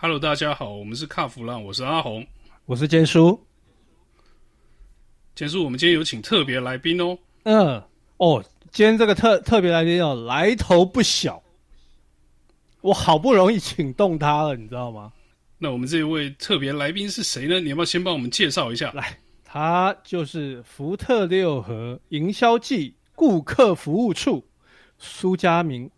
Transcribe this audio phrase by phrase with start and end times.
[0.00, 2.24] Hello，大家好，我们是卡弗浪，我是阿红，
[2.66, 3.36] 我是坚叔。
[5.34, 7.18] 坚叔，我们今天有请特别来宾哦。
[7.42, 7.82] 嗯，
[8.18, 8.40] 哦，
[8.70, 11.42] 今天这个特特别来宾哦，来头不小。
[12.80, 15.12] 我好不容易请动他了，你知道吗？
[15.58, 17.58] 那我们这位特别来宾是谁呢？
[17.58, 18.92] 你要不要先帮我们介绍一下？
[18.92, 24.46] 来，他就是福特六和营销暨顾客服务处
[24.96, 25.90] 苏家明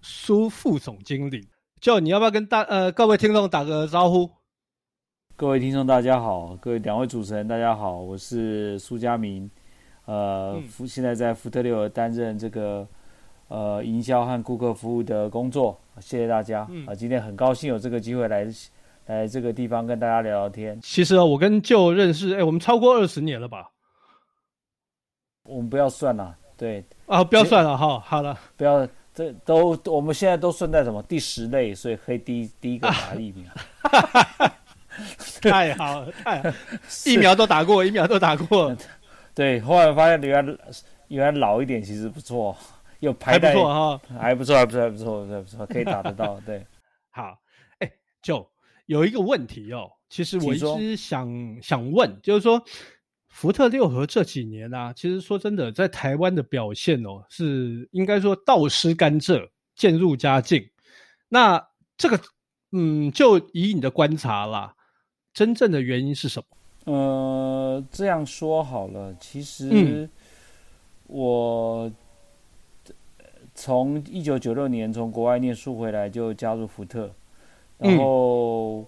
[0.00, 1.46] 苏副总经理。
[1.84, 4.30] 就你要不要跟大呃各位听众打个招呼？
[5.36, 9.50] 各位听众大家好，各位两位主持人大家好，我是苏家明，
[10.06, 12.88] 呃，福、嗯、现在在福特六和担任这个
[13.48, 16.96] 呃营销和顾客服务的工作，谢谢大家啊、嗯呃！
[16.96, 18.46] 今天很高兴有这个机会来
[19.04, 20.80] 来这个地方跟大家聊聊天。
[20.80, 23.70] 其实啊，我跟舅认识，哎，我们超过二十年了吧？
[25.42, 28.88] 我们不要算了，对啊，不要算了哈，好了，不要。
[29.14, 33.48] 这都我们现在都算在什么第十类，所以可以第一第一个打疫苗，
[33.82, 34.52] 啊、
[35.40, 36.42] 太好了，太
[37.06, 38.76] 疫苗都打过，疫苗都打过。
[39.32, 40.56] 对，后来发现原来
[41.06, 42.56] 原来老一点其实不错，
[42.98, 46.40] 有排不错哈，还不错，还不错，还不错，还不错，可以打得到。
[46.40, 46.66] 对，
[47.10, 47.38] 好，
[47.78, 48.44] 哎，就
[48.86, 51.28] 有一个问题哦，其实我一直想
[51.62, 52.60] 想问，就是说。
[53.34, 60.64] 福特六合这几年啊，其实说真的，在台湾的表现哦，是应该说倒施甘蔗，渐入佳境。
[61.28, 61.60] 那
[61.98, 62.20] 这个，
[62.70, 64.72] 嗯，就以你的观察啦，
[65.32, 66.40] 真正的原因是什
[66.84, 66.92] 么？
[66.92, 70.08] 呃，这样说好了，其实
[71.08, 71.90] 我
[73.52, 77.12] 从一九九六年从国外念书回来就加入福特，
[77.78, 78.82] 然后。
[78.82, 78.86] 嗯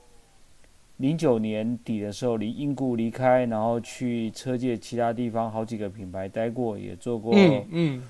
[0.98, 8.02] 零九年底的时候，离因故离开，然后去车界其他地方好几个品牌待过，也做过，嗯，嗯。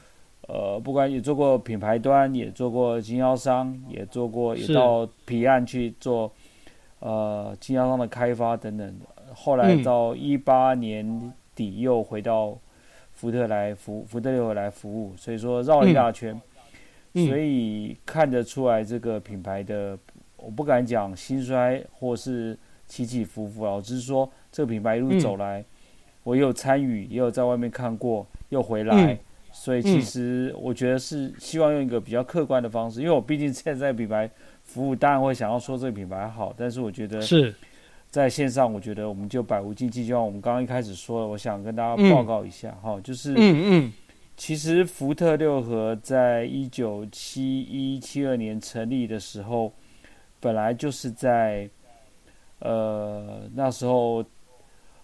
[0.49, 6.31] 呃，不管也做过品牌端，也做过经销商，也做过，也到彼岸去做，
[7.01, 8.97] 呃，经销商的开发等等。
[9.35, 12.57] 后来到一八年底又回到
[13.11, 16.41] 福特来服福特六和来服务，所以说绕了一大圈，
[17.15, 19.99] 嗯，所以看得出来这个品牌的，
[20.37, 22.57] 我不敢讲兴衰或是。
[22.87, 25.65] 起起伏伏，啊，只是说，这个品牌一路走来，嗯、
[26.25, 29.19] 我也有参与，也有在外面看过，又回来，嗯、
[29.53, 34.31] 所以其实我觉得是希望用一个比较客观的方式，因为我毕竟现在品牌
[34.63, 37.55] 服务，当然会想要说这个品牌好，但是我觉得是。
[38.09, 43.93] 在线上，我觉得我们就百无禁忌，就像我们刚刚一开始说的，我想跟大家报告一下哈、嗯，就是嗯嗯，
[44.37, 49.71] 其实福特六合在一九七一七二年成立的时候，
[50.41, 51.69] 本来就是在。
[52.61, 54.25] 呃，那时候，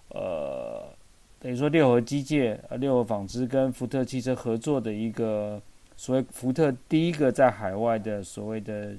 [0.08, 0.88] 呃，
[1.38, 5.60] 等于说六合机械、六合纺织跟福特汽车合作的一个
[5.94, 8.92] 所谓福特第一个在海外的所谓的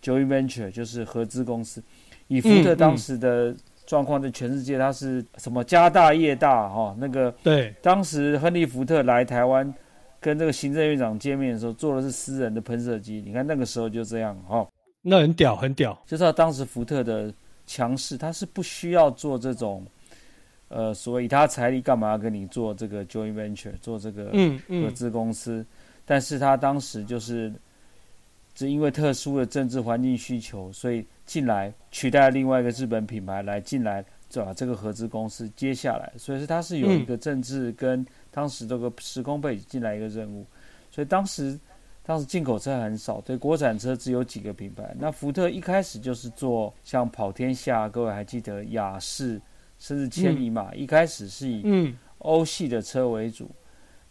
[0.00, 1.82] joint venture，就是合资公司。
[2.28, 3.52] 以福特当时的
[3.84, 6.96] 状况，在全世界它是什么家大业大哈、哦？
[7.00, 9.74] 那个对，当时亨利福特来台湾
[10.20, 13.20] 跟这个行政院长见面的时候，坐的是私人的喷射机。
[13.26, 14.68] 你看那个时候就这样哈、哦，
[15.02, 17.34] 那很屌，很屌，就是他当时福特的。
[17.68, 19.86] 强势，他是不需要做这种，
[20.68, 24.32] 呃，所谓以他财力干嘛要跟你做这个 joint venture，做这个
[24.66, 25.58] 合资公司？
[25.58, 25.66] 嗯嗯、
[26.06, 27.52] 但是他当时就是，
[28.54, 36.10] 只因为特殊的政治环境需求，所以进来取代另外一个日本品牌来进来，就把这个合资公司接下来。
[36.16, 40.46] 所以是他是有一个政治跟当时这个时空背景进来一个任务，
[40.90, 41.58] 所以当时。
[42.08, 44.96] 当时进口车很少，对国产车只有几个品牌。
[44.98, 49.38] 那福特一开始就是做像跑天下，各位还记得雅士，
[49.78, 53.44] 甚至千里马，嗯，一开始是以欧系的车为主。
[53.44, 53.52] 嗯、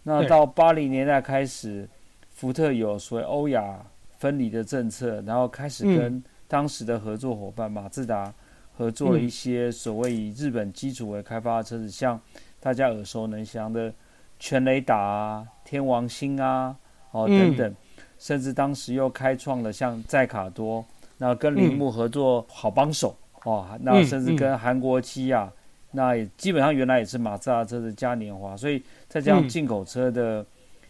[0.03, 1.89] 那到八零年代开始，
[2.29, 3.83] 福特有所谓欧亚
[4.19, 8.31] 分离的政策，然后开始跟当时的合作伙伴马自达
[8.77, 12.21] 合作了一些所谓以日本基础为开发的车子，像
[12.59, 13.91] 大家耳熟能详的
[14.37, 16.77] 全雷达啊、天王星啊，
[17.09, 17.67] 哦等等。
[17.67, 17.75] 嗯
[18.19, 20.83] 甚至当时又开创了像载卡多，
[21.17, 23.15] 那跟铃木合作好帮手、
[23.45, 25.51] 嗯、哦，那甚至跟韩国基亚，
[25.91, 30.45] 那也基本上原来也是马自达车的嘉年华，所以再加上进口车的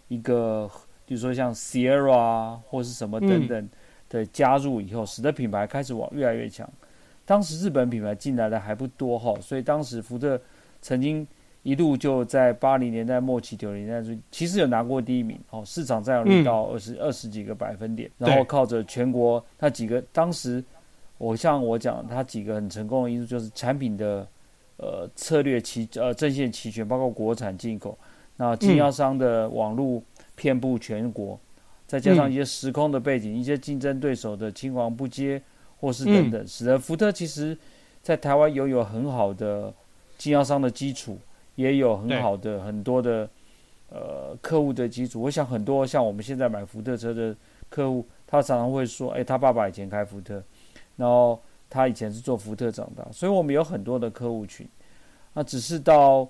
[0.07, 0.69] 一个，
[1.05, 3.69] 比如说像 Sierra 或是什么等等
[4.09, 6.69] 的加入以后，使得品牌开始往越来越强。
[7.25, 10.41] 当时日本品牌进来的还不多哈，所以当时福特
[10.81, 11.27] 曾经。
[11.67, 20.63] 一路就在八零年代末期、九零年代初，其实有拿过第一名哦，市场占有率到二十二十几个百分点，然后靠着全国那几个，当时
[21.17, 24.25] 我像我讲，他几个很成功的因素就是产品的
[24.77, 27.99] 呃策略齐呃阵线齐全，包括国产进口，
[28.37, 30.01] 那经销商的网络
[30.37, 31.37] 遍布全国，
[31.85, 35.41] 再加上一些时空的背景，一些竞争对手的青黄不接，
[35.81, 37.57] 或是等等，使得福特其实
[38.01, 39.73] 在台湾拥有很好的
[40.17, 41.17] 经销商的基础，
[41.57, 43.29] 也有很好的很多的
[43.89, 45.21] 呃客户的基础。
[45.21, 47.35] 我想很多像我们现在买福特车的
[47.69, 50.41] 客户，他常常会说：“哎，他爸爸以前开福特，
[50.95, 51.37] 然后
[51.69, 54.65] 他以前是做福特长大，所以我们有很多的客户群。”
[55.35, 56.27] 那只是到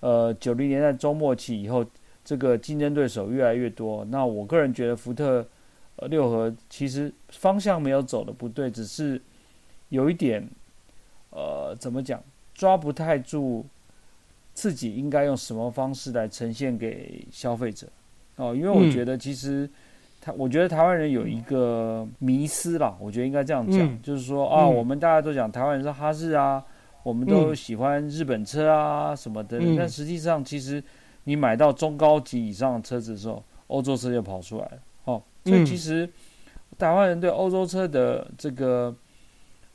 [0.00, 1.82] 呃九零年代中末期以后。
[2.26, 5.46] 这个竞争对手越来越多，那我个人觉得福特
[5.96, 9.20] 呃六合其实方向没有走的不对，只是
[9.90, 10.42] 有一点
[11.28, 12.24] 呃怎么讲
[12.54, 13.66] 抓不太住
[14.54, 17.86] 自己应该用什么方式来呈现给消费者。
[18.36, 19.68] 哦，因为我觉得其实
[20.20, 26.64] 他、嗯、我觉得台湾人有一个迷思啦，我觉得应该这样讲，嗯、就是说啊，嗯、我们大家都讲台湾人是哈日啊，
[27.02, 30.82] 我们都喜欢日本车啊什么的，嗯、但实际上其实。
[31.26, 34.78] 你买到中高级以上的车子的时候，欧洲车就跑出来了。
[35.06, 36.06] 哦，所以其实
[36.76, 38.94] 台湾人对欧洲车的这个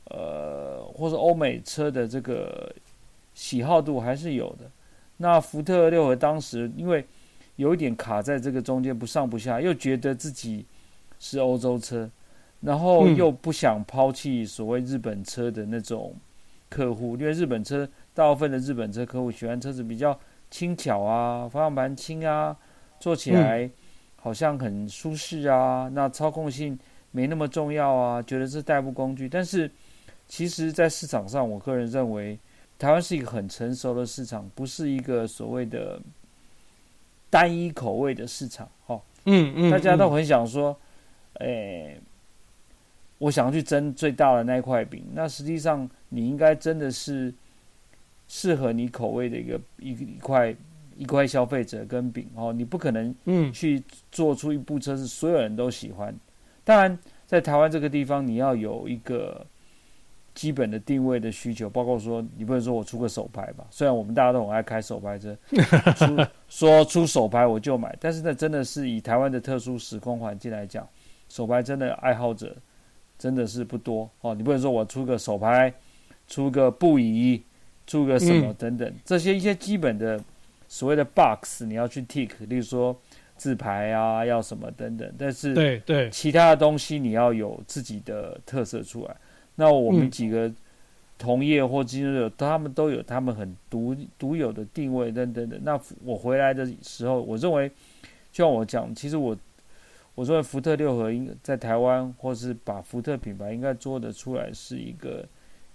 [0.04, 2.72] 呃，或者欧美车的这个
[3.40, 4.70] 喜好度还是有的。
[5.16, 7.02] 那福特六和当时因为
[7.56, 10.66] 有一点卡在这个中间，不上不下，又觉得自己
[11.18, 12.10] 是欧洲车，
[12.60, 16.14] 然后又不想抛弃所谓日本车的那种
[16.68, 20.18] 客户，因为日本车大部分的日本车客户喜欢车子比较。
[20.52, 22.56] 轻巧啊，方向盘轻啊，
[22.98, 23.70] 坐起来
[24.16, 25.86] 好像很舒适啊。
[25.86, 26.76] 嗯、那操控性
[27.12, 29.28] 没那么重要啊，觉得是代步工具。
[29.28, 29.70] 但是，
[30.26, 32.36] 其实，在市场上，我个人认为，
[32.80, 36.00] 台湾是一个很成熟的市场，不是一个所谓的
[37.28, 38.68] 单一口味的市场。
[38.86, 40.74] 哦，嗯嗯，大家都很想说，
[41.34, 42.00] 哎、欸，
[43.18, 45.04] 我想要去争最大的那一块饼。
[45.12, 47.32] 那实际上，你应该真的是。
[48.32, 50.54] 适合你口味的一个一一块
[50.96, 53.82] 一块消费者跟饼哦，你不可能嗯去
[54.12, 56.14] 做出一部车是所有人都喜欢。
[56.62, 56.96] 当然，
[57.26, 59.44] 在台湾这个地方，你要有一个
[60.34, 65.36] 基本的定位的需求，包括说你不能说我出个手牌吧，虽然我们大家都很爱开手牌车，
[65.96, 70.88] 出说出手牌我就买，但是那真的是以台湾的特殊时空环境来讲，
[71.28, 72.56] 手牌真的爱好者
[73.18, 74.34] 真的是不多哦。
[74.34, 75.72] 你不能说我出个手牌，
[76.26, 77.42] 出个布椅。
[77.86, 80.22] 出个什么等等，嗯、这些一些基本的
[80.68, 82.96] 所谓的 box 你要去 tick，例如说
[83.36, 85.12] 自牌啊，要什么等等。
[85.18, 89.16] 但是对对，其他的东西你要有自己的特色出来。
[89.60, 90.50] 那我们几个
[91.18, 95.60] 同业或竞争者，他们都有他们很独独有的定位等等的。
[95.62, 97.68] 那我回来的时候，我认为，
[98.32, 99.36] 就像我讲，其实我
[100.14, 105.28] 我认为福特六合应在台湾，或是把福特品牌应该做得出来，是一个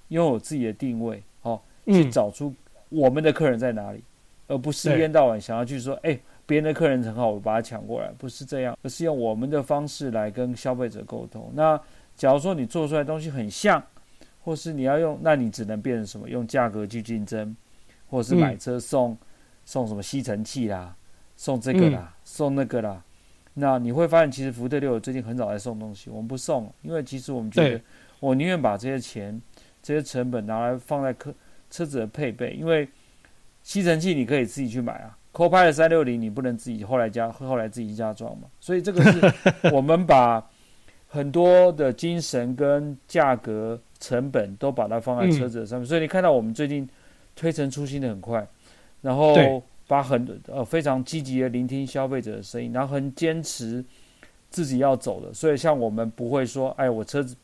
[0.08, 1.22] 拥有自己的定位。
[1.44, 2.52] 哦去找出
[2.90, 11.52] 我们的客人在哪里，嗯、而不是一天到晚想要去说，哎，别人的客人很好，我把他抢过来，不是这样，而是用我们的方式来跟消费者沟通。
[11.54, 11.80] 那
[12.16, 13.84] 假如说你做出来的东西很像，
[14.44, 16.30] 或是你要用，那你只能变成什么？
[16.30, 17.56] 用价格去竞争，
[18.08, 19.18] 或是买车送、嗯、
[19.66, 20.96] 送什么吸尘器啦，
[21.36, 23.04] 送这个啦，嗯、送那个啦。
[23.54, 27.82] 那你会发现，其实福特六最近很少在送东西，我们不送，因为其实我们觉得，
[28.20, 29.42] 我宁愿把这些钱、
[29.82, 31.34] 这些成本拿来放在客。
[31.68, 32.88] 车子的配备，因为
[33.64, 39.34] 吸尘器你可以自己去买啊，Copilot 三六零你不能自己后来加后来自己加装嘛，所以这个是
[39.74, 40.48] 我们把
[41.08, 46.88] 很多的精神跟价格成本都把它放在车子的上面，嗯、所以你看到我们最近
[47.36, 48.48] 推陈出新的很快，
[49.02, 53.84] 然后把很呃非常积极的聆听消费者的声音，然后很坚持
[54.50, 57.36] 自己要走的，所以像我们不会说，哎，我车子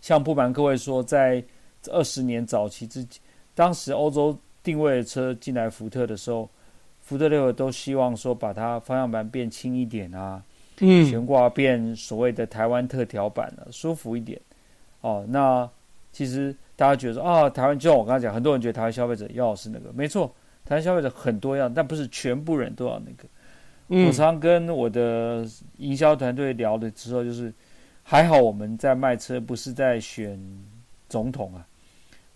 [0.00, 1.44] 像不瞒各位说在。
[1.92, 3.06] 二十年早期之，
[3.54, 6.48] 当时欧洲定位的车进来福特的时候，
[7.02, 10.42] 福特六合都希望说把它方向盘变轻一点啊，
[10.80, 14.40] 嗯，悬挂变所谓的台湾特调版了，舒服一点。
[15.00, 15.68] 哦，那
[16.12, 20.26] 其实大家觉得说啊，台湾就像我刚才讲，很多人觉得台湾消费者要的是那个，没错，
[20.64, 23.28] 台湾消费者很多样，但不是全部人都要那个。
[23.88, 27.52] 嗯，我常跟我的营销团队聊的时候，就是
[28.02, 30.40] 还好我们在卖车，不是在选
[31.08, 31.66] 总统啊。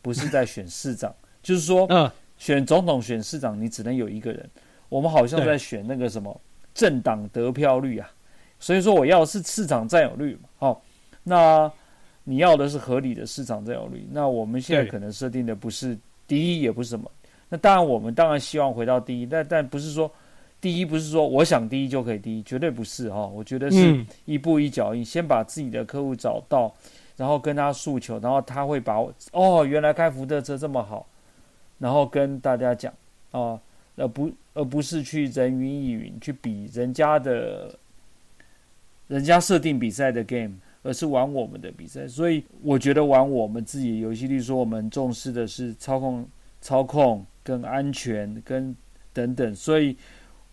[0.00, 4.48] 不是在选市长， 就是说，嗯，选总统、选市长，你只能有一个人。
[4.88, 6.40] 我们好像在选那个什么
[6.72, 8.08] 政党得票率啊，
[8.58, 10.48] 所以说我要的是市场占有率嘛。
[10.58, 10.82] 好，
[11.22, 11.70] 那
[12.24, 14.06] 你要的是合理的市场占有率。
[14.10, 15.96] 那我们现在可能设定的不是
[16.26, 17.10] 第一，也不是什么。
[17.48, 20.10] 那当然，我们当然希望回到第一，但但不是说
[20.60, 23.26] 第一不是说我想第一就可以第一，绝对不是哈。
[23.26, 26.74] 我觉得是一步一脚印，先把自己的客户找到。
[27.16, 31.04] 然后跟他诉求，然后他会把我哦，原来开福特车这么好，
[31.76, 32.94] 然后跟大家讲
[33.32, 33.60] 啊，
[33.96, 37.76] 而不而不是去人云亦云去比人家的，
[39.08, 42.06] 人家设定比赛的 game，而是玩我们的比赛。
[42.06, 46.28] 所以我觉得玩我们自己游戏，例如说我们重视的是操控、
[46.60, 48.74] 操控跟安全跟
[49.12, 49.54] 等等。
[49.54, 49.96] 所以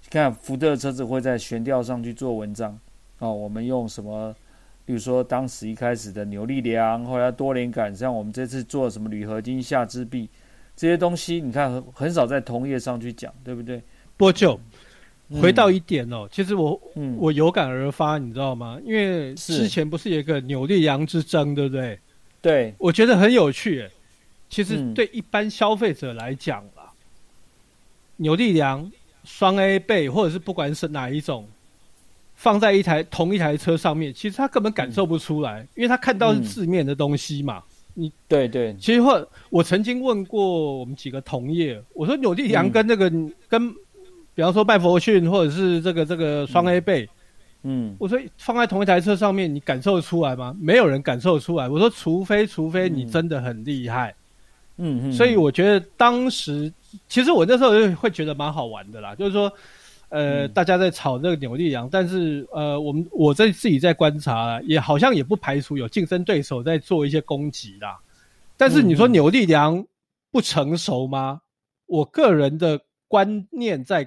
[0.09, 2.79] 看福特车子会在悬吊上去做文章
[3.19, 4.35] 哦，我们用什么？
[4.85, 10.29] 比如说当时一开始的扭力梁，后来多连杆，像我们这次做什么铝合金下支臂
[10.75, 13.81] 这些东西，你看很很少在同业上去讲，对不对？
[14.15, 14.59] 多久
[15.41, 18.79] 回到一点哦，嗯、其实我、嗯、我有感而发，你知道吗？
[18.85, 21.99] 因为之前不是有一个扭力梁之争，对不对？
[22.41, 23.89] 对，我觉得很有趣。
[24.49, 26.91] 其实对一般消费者来讲啦，
[28.17, 28.91] 扭力梁
[29.23, 31.47] 双 A 背，或者是不管是哪一种。
[32.37, 37.63] 放在一台同一台车上面，其实他根本感受不出来，嗯、因为他看到是字面的东西嘛。
[37.95, 43.73] 嗯、你对对，其实或我曾经问过我们几个同业，我说扭力梁跟那个、嗯、跟，
[44.35, 47.09] 比方说拜佛逊或者是这个这个双 A 背，
[47.63, 50.55] 嗯，我说放在同一台车上面，你感受得出来吗？
[50.59, 51.67] 没有人感受得出来。
[51.67, 54.13] 我说除非除非你真的很厉害，
[54.77, 56.71] 嗯嗯，所以我觉得当时
[57.07, 59.51] 其实我那时候就会觉得蛮好玩的啦，就是说。
[60.09, 67.97] 呃，嗯、大家在炒那个扭力梁，但是呃，我们我在自己在观察，也好像也不排除有竞争对手在做一些攻击啦。
[68.55, 69.83] 但是你说扭力梁
[70.31, 71.41] 不成熟吗？
[71.41, 71.43] 嗯、
[71.87, 72.79] 我个人的
[73.15, 74.05] 观念在，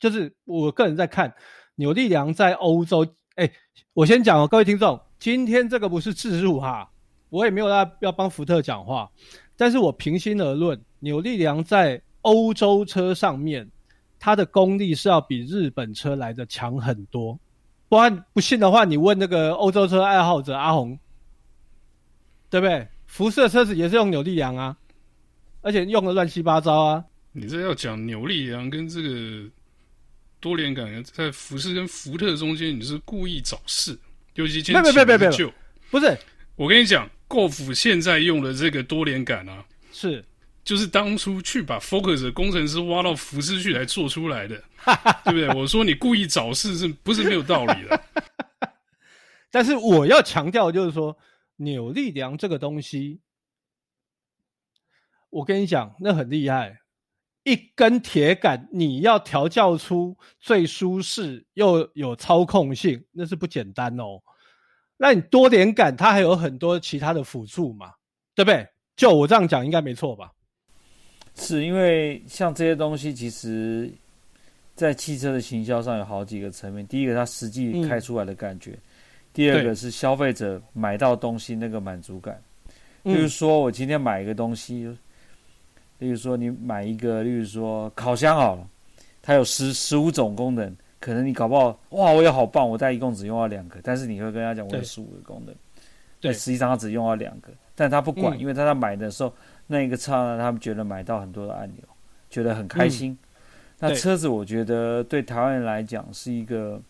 [0.00, 1.30] 就是我个人在看
[1.74, 3.06] 扭力梁在欧洲。
[3.34, 3.52] 哎，
[3.92, 6.90] 我先讲哦，各位听众，今天这个不是置入哈，
[7.28, 9.10] 我也没有要要帮福特讲话，
[9.58, 13.70] 但是我平心而论，扭力梁在欧洲车上面。
[14.18, 17.38] 它的功力是要比日本车来的强很多，
[17.90, 20.98] 不然不信的话，你问那个欧洲车爱好者阿红，
[22.48, 22.88] 对不对？
[23.04, 24.78] 福斯的车子也是用扭力梁啊，
[25.60, 27.04] 而且用的乱七八糟啊。
[27.38, 29.46] 你这要讲扭力梁跟这个
[30.40, 33.98] 多连杆在福斯跟福特中间，你是故意找事，
[34.36, 35.52] 尤其今天前不久，
[35.90, 36.16] 不是，
[36.54, 39.62] 我跟你讲，Golf 现在用的这个多连杆啊，
[39.92, 40.24] 是。
[40.64, 44.56] 就是当初去把 Focus 的工程师挖到福斯去来做出来的，
[45.22, 45.48] 对不对？
[45.54, 48.02] 我说你故意找事是不是没有道理的？
[49.52, 51.16] 但是我要强调就是说，
[51.56, 53.20] 扭力梁这个东西，
[55.30, 56.80] 我跟你讲，那很厉害。
[57.46, 64.20] 一根铁杆，你要调教出最舒适又有操控性，那是不简单哦。
[64.96, 67.92] 那你多连杆，它还有很多其他的辅助嘛，
[68.34, 68.66] 对不对？
[68.96, 70.32] 就我这样讲，应该没错吧？
[71.36, 73.88] 是因为像这些东西，其实，
[74.74, 76.84] 在汽车的行销上有好几个层面。
[76.88, 78.82] 第一个，它实际开出来的感觉；嗯、
[79.32, 82.42] 第二个是消费者买到东西那个满足感。
[83.04, 84.92] 比如说，我今天买一个东西，
[85.98, 88.68] 例如说你买一个，例如说烤箱好了，
[89.22, 95.54] 它有十十五种功能，可能你搞不好，哇，我也好棒，我但一共只用了两个，但是你会跟他讲，我有十五个功能，
[96.20, 99.32] 对，实际上他只用了两个，但他不管，嗯、因为他在买的时候。
[99.68, 101.82] 那一个刹那，他们觉得买到很多的按钮，
[102.30, 103.10] 觉得很开心。
[103.10, 103.18] 嗯、
[103.80, 106.80] 那车子，我觉得对台湾人来讲是一个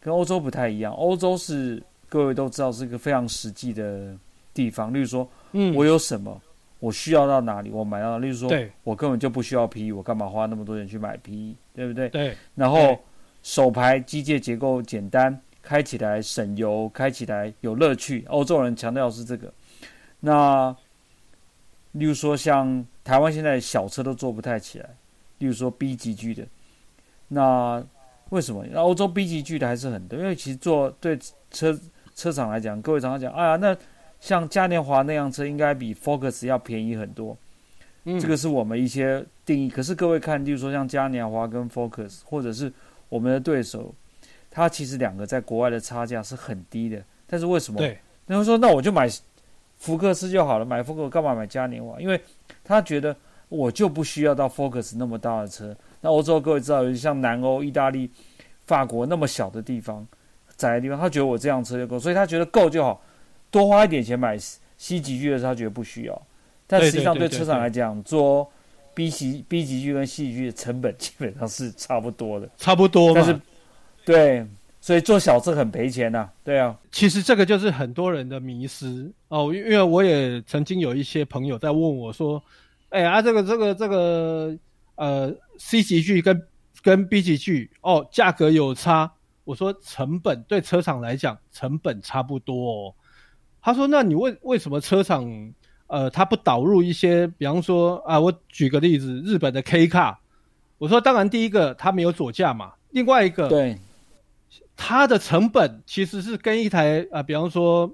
[0.00, 0.92] 跟欧洲不太一样。
[0.92, 4.16] 欧洲是各位都知道是一个非常实际的
[4.54, 4.94] 地方。
[4.94, 6.40] 例如说，嗯，我有什么，
[6.78, 8.18] 我需要到哪里，我买到。
[8.18, 8.50] 例如说，
[8.84, 12.08] 我根本就不需要 PE，我干嘛花那么多钱去买 PE，对不对？
[12.10, 12.36] 对。
[12.54, 12.98] 然后
[13.42, 18.24] 手排机械结构简单，开起来省油，开起来有乐趣。
[18.28, 19.52] 欧洲人强调是这个。
[20.20, 20.74] 那
[21.92, 24.90] 例如说，像台湾现在小车都做不太起来，
[25.38, 26.46] 例如说 B 级距的，
[27.28, 27.82] 那
[28.28, 28.66] 为什么？
[28.70, 31.18] 那欧洲 B 级距的还是很多，因为其实做对
[31.50, 31.78] 车
[32.14, 33.74] 车厂来讲，各位常常讲，哎呀，那
[34.26, 37.38] 像嘉年华那辆车应该比 Focus 要便宜很多，
[38.02, 39.70] 嗯，这个是我们一些定义。
[39.70, 42.72] 可是各位看，例如说像嘉年华跟 Focus，或者是
[43.08, 43.94] 我们的对手，
[44.50, 47.78] 它其实两个在国外的差价是很低的，但是为什么？
[47.78, 49.08] 对，然后说那我就买。
[49.78, 52.00] 福克斯就好了，买福克干嘛买嘉年华？
[52.00, 52.18] 因为
[52.64, 53.14] 他觉得
[53.50, 55.76] 我就不需要到 Focus 那么大的车。
[56.00, 58.10] 那欧洲各位知道，像南欧、意大利、
[58.64, 60.06] 法国那么小的地方，
[60.56, 63.02] 窄的地方，他觉得我这辆车就够，所以他觉得够就好，
[63.50, 66.22] 多花一点钱买 C 级剧的时候，他觉得不需要。
[66.66, 68.50] 但实际上对车厂来讲，做
[68.94, 73.14] B 级 B 级剧跟 C 级剧的成本基本上是差不多的，差不多。
[73.14, 73.40] 但是
[74.04, 74.46] 对。
[74.78, 76.78] 所以做小车很赔钱呐，对啊。
[76.92, 82.40] 其实这个就是很多人的迷失哦，因为我也曾经有一些朋友在问我说
[82.90, 84.56] ：“哎啊，这个这个这个
[84.94, 86.40] 呃，C 级剧跟
[86.82, 89.12] 跟 B 级剧哦，价格有差。”
[89.42, 92.94] 我说：“成本对车厂来讲，成本差不多哦。”
[93.66, 95.52] 他说：“那你为为什么车厂
[95.88, 100.14] 呃，他不导入一些，比方说啊，我举个例子，日本的 K Car。
[100.78, 103.76] 我说，当然第一个他没有左驾嘛，另外一个对。
[104.76, 107.92] 它的成本其实是跟一台啊、呃，比方说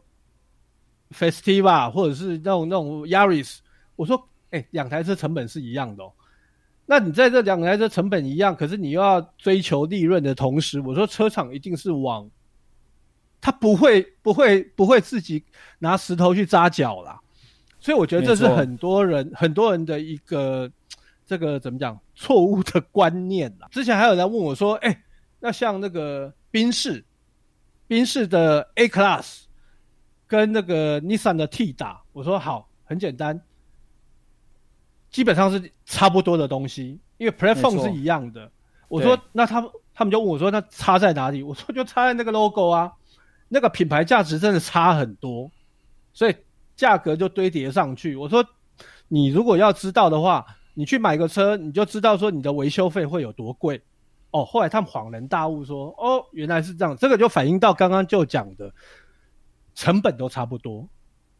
[1.10, 3.60] Festiva 或者是那种那种 Yaris，
[3.96, 6.12] 我说，哎、欸，两台车成本是一样的哦。
[6.84, 12.28] 那你在这两台车成本一样，可是你又要追求利润的同时，我说车厂一定是往，
[13.42, 15.44] 他不会不会不会自己
[15.80, 17.20] 拿石头去扎脚啦。
[17.78, 20.70] 所以我觉得这是很多人很多人的一个
[21.26, 23.68] 这个怎么讲错误的观念啦。
[23.72, 25.02] 之前还有人问我说，哎、欸，
[25.40, 27.04] 那像那个宾士，
[27.86, 29.42] 宾士的 A Class
[30.26, 33.38] 跟那个 Nissan 的 T 打，我说好，很简单。
[35.10, 38.50] 基本上是差不多的东西，因为 platform 是一样的。
[38.88, 41.42] 我说，那他们他们就问我说，那差在哪里？
[41.42, 42.90] 我说，就差在那个 logo 啊，
[43.52, 45.50] 那个品牌价值真的差很多，
[46.14, 46.34] 所以
[46.74, 48.16] 价格就堆叠上去。
[48.16, 48.42] 我说，
[49.08, 53.82] 你如果要知道的话，你去买个车，你就知道说你的维修费会有多贵。
[54.30, 58.72] 哦，后来他们恍然大悟说，哦，原来是这样，这个就反映到刚刚就讲的，
[59.74, 60.88] 成本都差不多，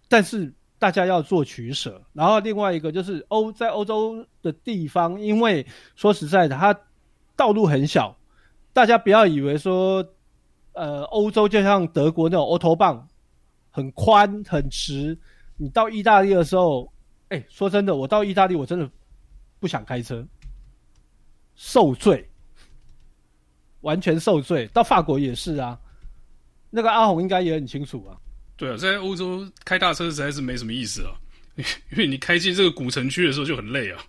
[0.08, 0.52] 但是。
[0.82, 5.64] 大家要做取舍，然后另外一个就是欧在欧洲的地方，因为
[5.94, 6.76] 说实在的，它
[7.36, 8.16] 道路很小，
[8.72, 10.04] 大家不要以为说，
[10.72, 13.02] 呃，欧洲就像德国那种 Autobahn
[13.70, 15.18] 很宽很直。
[15.56, 16.92] 你到意大利的时候，
[17.28, 18.90] 哎、欸，说真的，我到意大利我真的
[19.60, 20.26] 不想开车，
[21.54, 22.28] 受罪，
[23.82, 24.66] 完全受罪。
[24.68, 25.78] 到法国也是啊，
[26.70, 28.16] 那个阿红应该也很清楚啊。
[28.56, 31.14] 对啊，在欧洲开大车实在是没什么意思啊，
[31.92, 34.02] 因为你开进这个古城区的时候就很累啊。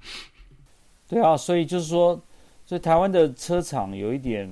[1.07, 2.19] 对啊，所以就是说，
[2.65, 4.51] 所以台湾的车厂有一点，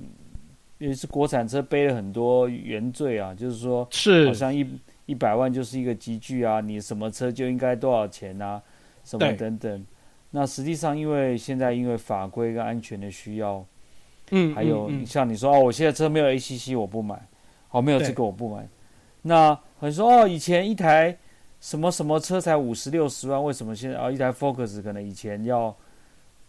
[0.82, 4.68] 也是国产车背了很多原罪啊，就是说，是好像一
[5.06, 8.62] 一百万就是一个集聚啊，你什么车就应该多少钱啊，
[9.04, 9.86] 什么等等。
[10.32, 13.66] 那实际上，因为现在因为法规跟安全的需要，
[14.32, 17.22] 嗯，还有像你说、哦，我现在车没有 ACC，我不买，
[17.70, 18.68] 哦，没有这个我不买，
[19.22, 19.58] 那。
[19.82, 21.18] 很说哦，以前一台
[21.60, 25.76] 什么什么车才五十六十万，为什么现在啊、哦、一台 Focus 可能以前要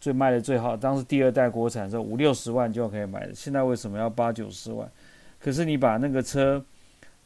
[0.02, 4.90] 最卖的最好，当时第二代国产的时候五六十万就可以买的，现在为什么要八九十万？
[5.38, 6.60] 可是你把那个车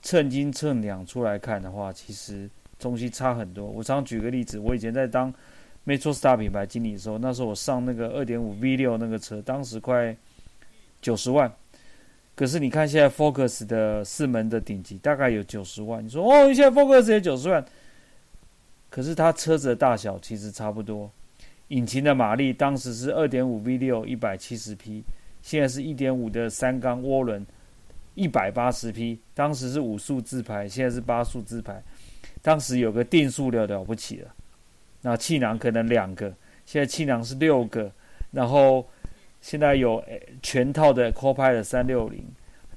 [0.02, 2.46] 称斤称两出来看的话，其实
[2.78, 3.64] 东西差很多。
[3.64, 5.32] 我常举个例子，我以前在当
[5.86, 10.14] Metro Star 品牌经理的时候，那时候我上那个二点五 V 六那个车，当时快
[11.00, 11.50] 九十万。
[12.34, 16.04] 可是你看，现在 Focus 的四门的顶级大概有九十万。
[16.04, 17.64] 你说哦，现在 Focus 也九十万，
[18.90, 21.10] 可是它车子的大小其实差不多。
[21.68, 25.02] 引擎的马力当时是二点五 V 六一百七十匹，
[25.42, 27.44] 现在是一点五的三缸涡轮
[28.14, 29.18] 一百八十匹。
[29.34, 31.82] 当时是五速自排，现在是八速自排。
[32.42, 34.34] 当时有个定速的了不起了，
[35.02, 36.32] 那气囊可能两个，
[36.64, 37.90] 现在气囊是六个，
[38.30, 38.86] 然后。
[39.42, 40.02] 现在有
[40.42, 42.24] 全套的 Copilot 三六零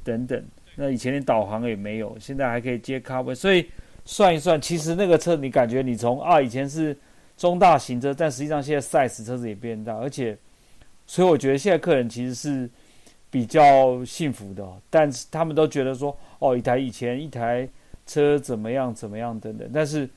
[0.03, 0.43] 等等，
[0.75, 3.65] 那以前连导航也没有，现在还可以接 c a r 所以
[4.05, 6.95] 算一算，其实那个车你感觉你从啊以前是
[7.39, 10.37] 中大型车，但实际上现在 size 车子也变大，而且，
[11.07, 12.69] 所以我觉得现在客人其实是
[13.31, 17.67] 比较幸福的，但是他们都觉得说哦一台以前一台
[18.05, 20.07] 车怎么样怎么样等等，但是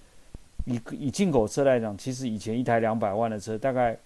[0.65, 3.97] 以以进口车来讲，其实以前一台两百万的车大概。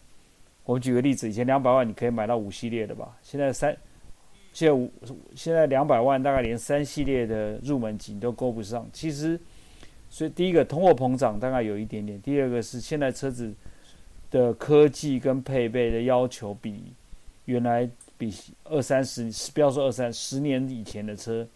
[0.68, 3.16] 我举个例子，以前两百万你可以买到五系列的吧？
[3.22, 3.70] 现在三，
[4.52, 4.90] 现在五，
[5.36, 8.84] 现在两百万大概连三系列的入门级都够不上。
[8.92, 9.40] 其实，
[10.16, 13.52] 所以第一个通货膨胀大概有一点点，第二个是现在车子
[14.30, 16.84] 的科技跟配备的要求比
[17.44, 18.32] 原来比
[18.64, 21.46] 二三十，不要说二三十年以前的车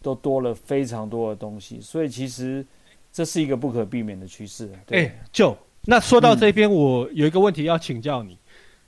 [0.00, 1.82] 都多了非常多的东西。
[1.82, 2.64] 所以其实
[3.12, 4.70] 这是一个不可避免的趋势。
[4.86, 5.54] 对，欸、就。
[5.84, 8.38] 那说到这边，我有一个问题要请教你，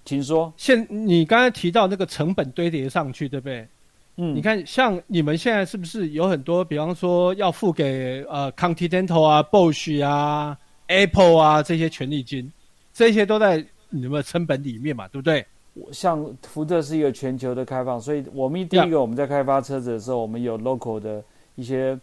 [0.07, 0.51] 请说。
[0.57, 3.69] 现你刚才提到那个成本堆叠上去，对不对？
[4.16, 12.50] 嗯，你看，像你们现在是不是有很多，比方说要付给呃 Continental 啊、Bosch 啊、Apple 啊这些权利金，
[12.92, 15.44] 这些都在你们的成本里面嘛，对不对？
[15.90, 21.22] 像福特是一个全球的开放，所以我们第一个我们在开发车子的时候，我们有 local 的
[21.57, 21.94] 一些，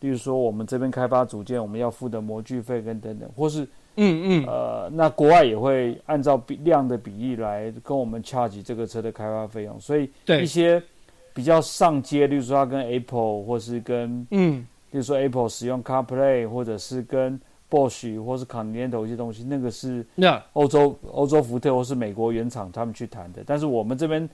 [0.00, 3.66] 例如说我们这边开发组件，我们要付的模具费跟等等，或是。
[3.96, 10.10] 嗯嗯，呃，那国外也会按照比量的比例来跟我们 charge 这个车的开发费用，所以
[10.42, 10.82] 一些
[11.34, 14.60] 比较上阶，例如说它跟 Apple 或是跟嗯，
[14.92, 20.06] 例如说 Apple 使用 CarPlay，或者是跟 Bosch 或是 Continental 一些东西，那个是
[20.54, 24.26] 欧洲欧洲福特或是美国原厂他们去谈的，但是我们这边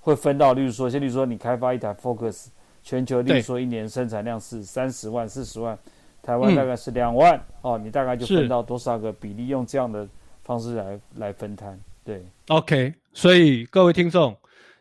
[0.00, 2.48] 会分到，例如说，先例如说你开发一台 Focus，
[2.82, 5.78] 全球例如说一年生产量是三十万四十万。
[6.20, 9.46] 台湾大概是两万、嗯、哦，你大概就分到多少个比例？
[9.46, 10.06] 用这样的
[10.42, 12.22] 方式来来分摊，对。
[12.48, 14.36] OK，所以各位听众，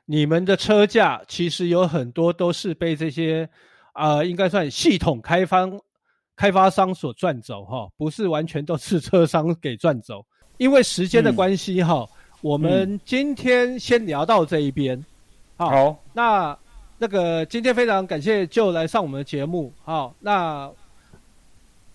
[0.10, 3.48] 你们的车价其实有很多都是被这些
[3.92, 5.70] 啊、呃，应该算系统开发
[6.36, 10.26] 开发商所赚走哈，不是完全都是车商给赚走。
[10.58, 15.04] 因为时间的关系哈，嗯、我们今天先聊到这一边。
[15.58, 16.58] 好，好，那
[16.98, 19.74] 那个今天非常感谢 Joe 来上我们的节目。
[19.84, 20.72] 好，那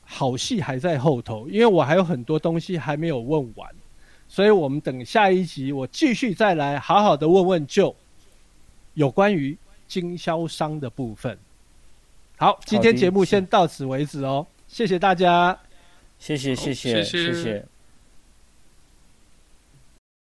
[0.05, 3.71] 好戏还在后头，因为我还有很多东西还没有问完，
[4.29, 7.95] 所以我们等下一集我继续再来好好的问问 Joe
[8.95, 11.39] 有关于经销商的部分。
[12.37, 15.59] 好，今天节目先到此为止哦，谢谢大家，
[16.19, 17.67] 谢谢谢谢谢谢。